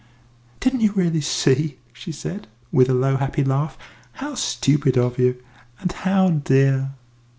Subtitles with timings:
[0.59, 3.77] "Didn't you really see?" she said, with a low, happy laugh.
[4.13, 5.37] "How stupid of you!
[5.79, 6.93] And how dear!"